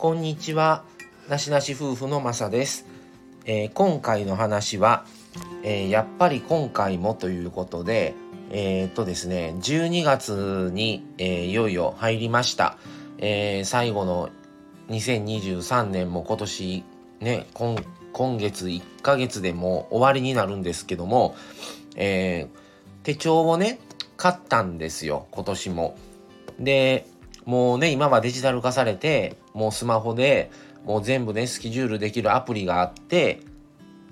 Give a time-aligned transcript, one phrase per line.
[0.00, 0.82] こんにちは。
[1.28, 2.86] なしなし夫婦のまさです、
[3.44, 5.04] えー、今回の話は、
[5.62, 8.14] えー、やっぱり今回もということで
[8.48, 12.78] えー、っとですね12月に、えいよいよ入りました、
[13.18, 14.30] え最後の
[14.88, 16.84] 2023年も今年
[17.20, 17.76] ね今
[18.14, 21.36] 今月1ヶ月でも終わりになるんですけども、
[21.96, 22.48] え
[23.02, 23.78] 手帳をね
[24.16, 25.94] 買ったんですよ今年も。
[26.58, 27.06] で
[27.44, 30.50] もうね今はデジタル化されてもうスマホで
[30.84, 33.40] もう全部ねスケジュールできるアプリがあって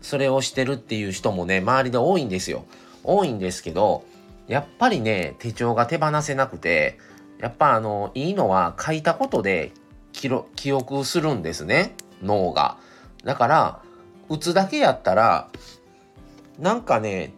[0.00, 2.64] それをしてるっていう人もね周りで多いんですよ。
[3.04, 4.04] 多いんですけど
[4.46, 6.98] やっぱりね手帳が手放せなくて
[7.38, 9.72] やっぱあのいいのは書いたことで
[10.12, 12.78] 記憶するんですね脳が。
[13.24, 13.82] だから
[14.28, 15.48] 打つだけやったら
[16.58, 17.32] なんかね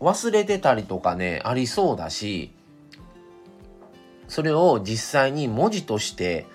[0.00, 2.52] 忘れてたりとかねありそうだし
[4.34, 6.46] それを実際に文字として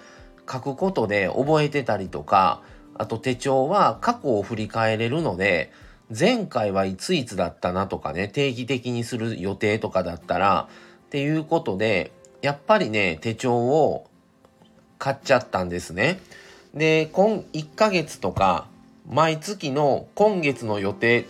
[0.51, 2.61] 書くことで覚えてたりとか
[2.93, 5.71] あと手帳は過去を振り返れるので
[6.09, 10.67] 前回はいついつだったなとかね定期的にする予定とかだったら
[11.05, 14.09] っていうことでやっぱりね手帳を
[14.97, 16.19] 買っちゃったんですね。
[16.73, 18.67] で今1ヶ月とか
[19.09, 21.27] 毎月の今月の予定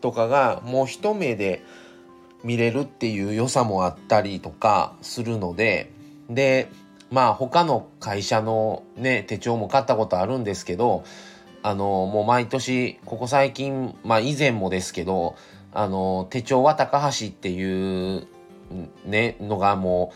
[0.00, 1.62] とかがもう一目で
[2.44, 5.92] 見れるっていう良さもあったりとかするので
[6.28, 6.68] で
[7.10, 11.04] まあ他の会社のね手帳も買ったことあるんですけど
[11.62, 15.36] あのもう毎年ここ最近まあ以前もですけど
[15.72, 18.26] あの手帳は高橋っていう
[19.04, 20.12] ねのがも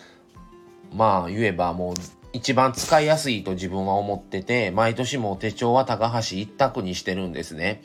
[0.92, 1.94] うまあ言えばもう
[2.32, 7.82] 一番使いやすいと自分は思ってて毎年も手帳は高橋一択にしてるんですね。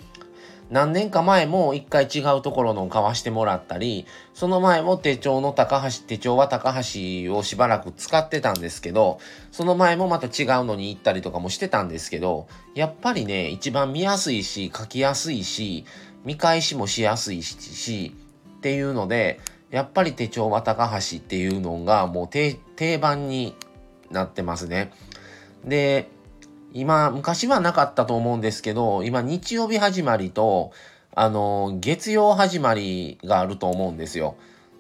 [0.70, 9.20] 何年か前も一回違うところのを買わしてもらったり、その前も手帳の高橋、手帳は高橋をしばらく使ってたんですけど、
[9.52, 15.86] その前もまた違うのに行ったりとかもしてたんですけど、やっぱりね、一番見やすいし、書きやすいし、
[16.24, 18.16] 見返しもしやすいし、
[18.58, 19.40] っていうので、
[19.72, 23.56] やっぱり手帳は高橋っていうのがもう定番に
[24.12, 24.92] なってますね。
[25.66, 26.10] で、
[26.74, 30.72] 今、昔はなかったと思うんですけど、今日曜日始まりと、
[31.16, 34.36] あの、月曜始まりがあると思うんですよ。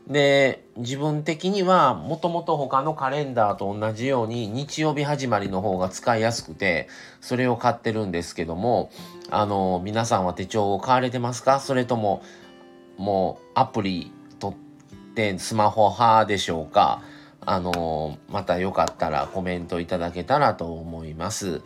[0.07, 6.87] で、自分的にはもともと他のカレンダーと同じように日曜日始まりの方が使いやすくて、
[7.21, 8.91] それを買ってるんですけども、
[9.29, 11.59] あの、皆さんは手帳を買われてますか？
[11.59, 12.23] それとも、
[12.97, 14.57] もうアプリ取っ
[15.13, 17.01] てスマホ派でしょうか？
[17.45, 21.61] あのまたよかったらコメントいただけたらと思います。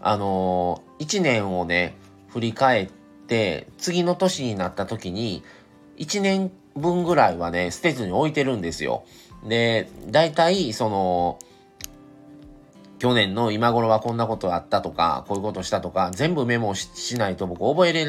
[0.00, 1.96] あの1年をね、
[2.28, 2.86] 振り返っ
[3.28, 5.42] て、次の年になった時に、
[5.98, 9.04] 1年分ぐらいはね、捨てずに置いてるんですよ。
[9.46, 11.38] で、大体、その、
[12.98, 18.06] 去年の今頃はこんなことあったとか、こういうことしたとか、全部メモしないと僕覚えれ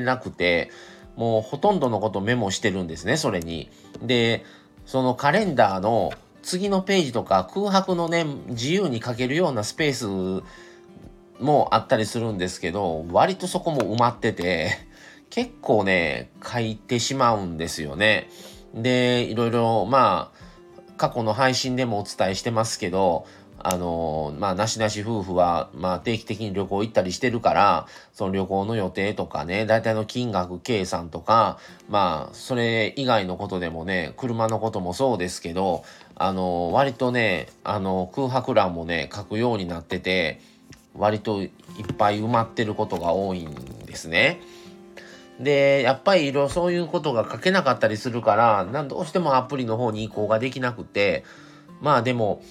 [0.00, 0.70] なくて、
[1.16, 3.70] もうほとんどのことメモしてるんですね、それに。
[4.02, 4.44] で、
[4.86, 6.12] そのカレンダーの
[6.42, 10.44] 次のページとか空白のね、自由に書けるようなスペース
[11.42, 14.72] もあったりするんですけど、割とそこも埋まってて、
[15.30, 18.28] 結構ね、書いてしまうんですよね。
[18.74, 20.42] で、いろいろ、まあ、
[20.96, 23.26] 過去の配信でもお伝えしてますけど、
[23.64, 31.58] あのまあ、なしなし夫婦は、まあ、定期的に旅行行ったりしてるから、その旅行の予定とかね、大体の金額計算とか、
[31.88, 35.84] まあ、それ以外のことでもね、車のこともそうですけど、
[36.16, 40.40] あの割とね、あの、空白欄もね、書くようになってて、
[40.94, 41.50] 割といっ
[41.96, 43.54] ぱい埋まってることが多いん
[43.86, 44.40] ですね。
[45.40, 51.24] で、やっぱりいろいろそういうことが書けなかったりするから、なんどうしてもアプリの方に移行ができなくて、
[51.80, 52.42] まあでも、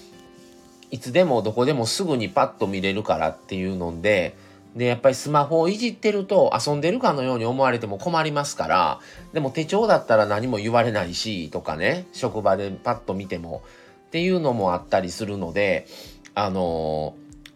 [0.92, 4.36] いつでもどこでもすぐにパッと見れるからっていうので、
[4.76, 9.00] で、やっぱりスマホをいじってると遊んでるかのように思われても困りますから、
[9.32, 13.62] でも手帳だったら何も言われないし、とかね、職場でパッと見ても
[14.06, 15.86] っていうのもあったりするので、
[16.34, 17.14] あの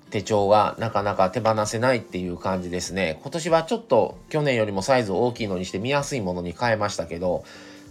[0.09, 3.19] ー、手帳がなかなか手放せないっていう感じですね。
[3.21, 7.44] 今年はちょっと去年よりもサイズを大きいのにして見やすいものに変えましたけど、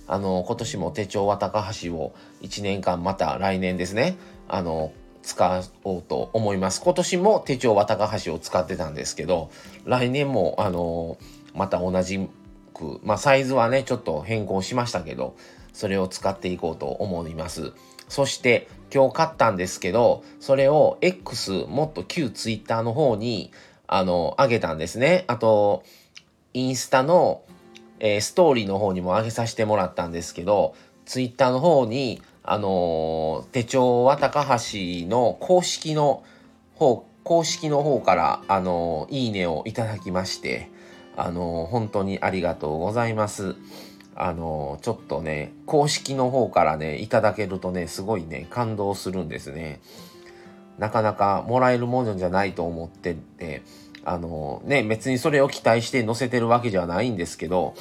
[0.07, 4.17] あの、今年も手帳は高橋を1年間また来年ですね、
[4.47, 4.91] あの
[5.25, 6.81] 使おうと思います。
[6.81, 9.49] 今年も手帳は高橋を使ってたんですけど、
[9.83, 11.17] 来年もあの
[11.55, 12.29] また同じ
[12.73, 15.35] く、まあサイズはね、ちょっと変更しましたけど、
[15.73, 17.73] それを使っていこうと思います。
[18.07, 23.51] そして今日買ったんですけど、それを X、もっと旧 Twitter の方に、
[23.87, 25.25] あの、上げたんですね。
[25.27, 25.83] あと、
[26.53, 27.41] インスタの、
[27.99, 30.75] えー、ストーリーの方にも上げさせてもらったんですけど、
[31.05, 36.23] Twitter の方に、あの手帳は高橋の公式の
[36.75, 40.69] 方、公式の方から、あの、いいねをいただきまして、
[41.17, 43.55] あの、本当にありがとうございます。
[44.13, 49.79] あの、ちょっとね、公式の方からね、いただけるとね、すごいね、感動するんですね。
[50.77, 53.63] なかなかもらえるものじゃないと思ってて、
[54.03, 57.73] あのね、別にそれを期待して載せてるわけじゃないんですけど、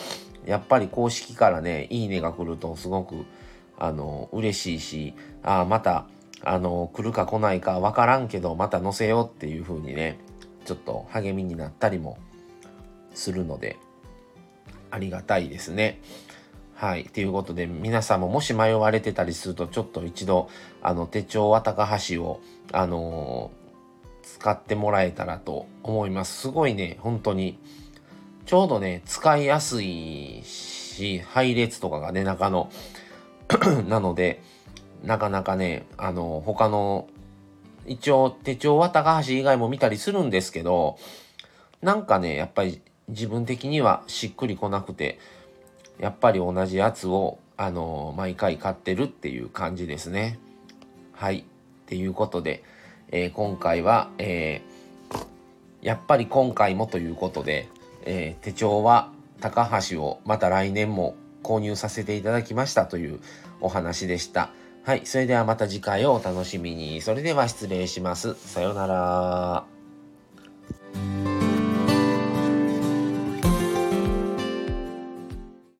[0.46, 3.26] やっぱり公式からね、いいねが来るとすごく、
[3.78, 6.06] あの、嬉しいし、ああ、また、
[6.42, 10.18] あの、来るか来ないかわからんけど、また載せようっていう風にね、
[10.64, 12.18] ちょっと励みになったりも
[13.14, 13.78] するので、
[14.90, 16.00] ありがたいですね。
[16.74, 17.04] はい。
[17.04, 20.48] ということで、皆さんももし迷われてたりすると、ちょっと一度、
[20.82, 22.40] あの、手帳は高橋を、
[22.72, 26.42] あのー、使ってもらえたらと思います。
[26.42, 27.58] すごいね、本当に、
[28.44, 32.70] ちょうどね、使いやすいし、配列とかがね、中の
[33.88, 34.42] なので、
[35.02, 37.08] なかなかね、あの、他の、
[37.86, 40.96] 一応手帳は高橋以外も見たりするんですけど、
[41.82, 45.18] なんかね、やっぱり自分的にはしっくりこなくて、
[45.98, 50.38] やっぱり同じやつを、あの、毎回買ってるっていう感じですね。
[51.12, 51.40] はい。
[51.40, 51.42] っ
[51.86, 52.64] ていうことで、
[53.12, 57.68] えー、今回は、えー、やっぱり今回もということで、
[58.06, 61.14] えー、手帳は高橋をまた来年も
[61.44, 63.20] 購入させていただきましたという
[63.60, 64.50] お話でした。
[64.82, 65.06] はい。
[65.06, 67.00] それではまた次回をお楽しみに。
[67.00, 68.34] それでは失礼します。
[68.34, 69.73] さようなら。